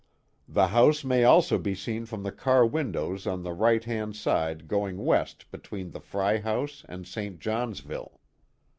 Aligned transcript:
The 0.49 0.69
house 0.69 1.03
may 1.03 1.23
also 1.25 1.59
be 1.59 1.75
seen 1.75 2.07
from 2.07 2.23
the 2.23 2.31
car 2.31 2.65
windows 2.65 3.27
on 3.27 3.43
the 3.43 3.53
right 3.53 3.83
hand 3.83 4.15
side 4.15 4.67
going 4.67 4.97
west 4.97 5.45
betweea 5.51 5.91
the 5.91 5.99
Frey 6.01 6.39
house 6.39 6.83
and 6.89 7.05
Sl 7.05 7.37
Johnsvilltf. 7.37 8.17